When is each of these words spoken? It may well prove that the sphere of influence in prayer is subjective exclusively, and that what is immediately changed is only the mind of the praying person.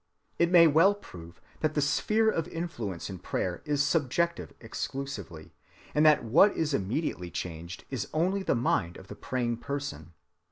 It 0.39 0.49
may 0.49 0.65
well 0.65 0.95
prove 0.95 1.39
that 1.59 1.75
the 1.75 1.79
sphere 1.79 2.27
of 2.27 2.47
influence 2.47 3.07
in 3.07 3.19
prayer 3.19 3.61
is 3.65 3.83
subjective 3.85 4.51
exclusively, 4.59 5.53
and 5.93 6.03
that 6.07 6.23
what 6.23 6.57
is 6.57 6.73
immediately 6.73 7.29
changed 7.29 7.85
is 7.91 8.07
only 8.11 8.41
the 8.41 8.55
mind 8.55 8.97
of 8.97 9.09
the 9.09 9.15
praying 9.15 9.57
person. 9.57 10.13